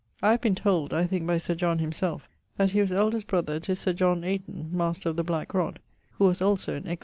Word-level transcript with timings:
I 0.23 0.31
have 0.31 0.41
been 0.41 0.55
told 0.55 0.95
(I 0.95 1.05
think 1.05 1.27
by 1.27 1.37
Sir 1.37 1.53
John 1.53 1.77
himself) 1.77 2.27
that 2.57 2.71
he 2.71 2.81
was 2.81 2.91
eldest 2.91 3.27
brother 3.27 3.59
to 3.59 3.75
Sir 3.75 3.93
John 3.93 4.23
Ayton, 4.23 4.71
Master 4.75 5.09
of 5.09 5.15
the 5.15 5.23
Black 5.23 5.53
Rod, 5.53 5.79
who 6.13 6.25
was 6.25 6.41
also 6.41 6.71
an 6.71 6.77
excellent 6.77 6.97
scholar. 6.97 6.99